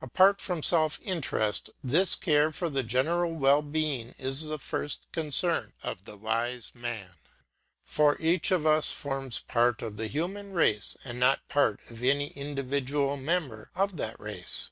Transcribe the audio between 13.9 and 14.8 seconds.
that race.